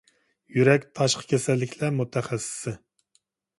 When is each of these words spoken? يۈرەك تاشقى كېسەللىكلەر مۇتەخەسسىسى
يۈرەك 0.59 0.87
تاشقى 1.01 1.29
كېسەللىكلەر 1.35 1.95
مۇتەخەسسىسى 2.01 2.77